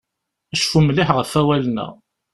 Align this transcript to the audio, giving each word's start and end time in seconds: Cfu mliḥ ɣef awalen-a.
Cfu 0.61 0.79
mliḥ 0.81 1.09
ɣef 1.13 1.31
awalen-a. 1.39 1.87